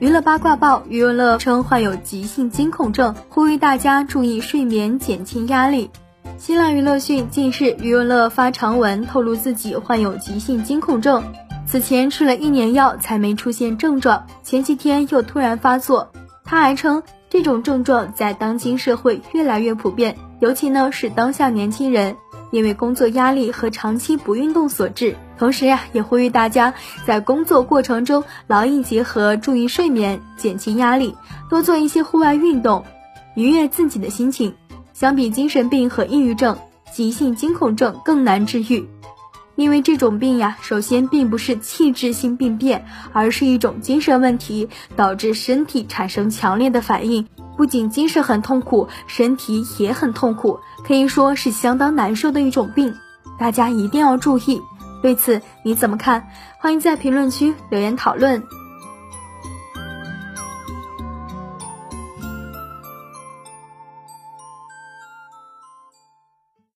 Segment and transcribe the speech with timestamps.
[0.00, 5.90] 娱乐八卦报，余文乐称患有急性惊恐症，呼吁大家注意睡眠，减轻压力。
[6.38, 11.24] 新浪娱乐讯，近日余文乐发长文透露自己患有急性惊恐症，
[11.66, 16.12] 此前吃了一年药才没出现症状，前几天又突然发作。
[16.44, 22.14] 他还称，这种症状在当今社会越来越普遍，尤其呢是当下年轻人。
[22.50, 26.74] 因为工作压力和长期不运动所致，同时呀，也呼吁大家
[27.06, 31.14] 在工作过程中劳逸结合，注意睡眠，减轻压力，
[31.50, 32.84] 多做一些户外运动，
[33.34, 34.54] 愉悦自己的心情。
[34.94, 36.58] 相比精神病和抑郁症，
[36.92, 38.88] 急性惊恐症更难治愈，
[39.54, 47.28] 因为这种病呀，首先并不是器质性病变，而是一种精神问题，导致身体产生强烈的反应。
[47.58, 52.94] 不仅精神很痛苦，身体也很痛苦，可以说是相当难受的一种病，
[53.36, 54.62] 大家一定要注意。
[55.02, 56.28] 对此你怎么看？
[56.60, 58.40] 欢迎在评论区留言讨论。